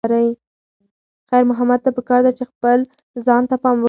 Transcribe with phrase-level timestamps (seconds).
[1.29, 2.77] خیر محمد ته پکار ده چې خپل
[3.27, 3.79] ځان ته پام وکړي.